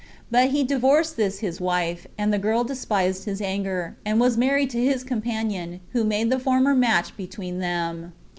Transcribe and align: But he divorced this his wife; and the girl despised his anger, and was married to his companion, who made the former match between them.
But 0.31 0.49
he 0.49 0.63
divorced 0.63 1.15
this 1.15 1.41
his 1.41 1.61
wife; 1.61 2.07
and 2.17 2.33
the 2.33 2.39
girl 2.39 2.63
despised 2.63 3.25
his 3.25 3.39
anger, 3.39 3.95
and 4.03 4.19
was 4.19 4.35
married 4.35 4.71
to 4.71 4.83
his 4.83 5.03
companion, 5.03 5.79
who 5.91 6.03
made 6.03 6.31
the 6.31 6.39
former 6.39 6.73
match 6.73 7.15
between 7.15 7.59
them. 7.59 8.11